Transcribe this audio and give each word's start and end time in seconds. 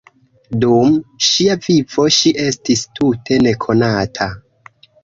Dum 0.63 0.95
ŝia 1.27 1.57
vivo, 1.67 2.07
ŝi 2.17 2.35
estis 2.49 2.85
tute 2.97 3.43
nekonata. 3.47 4.35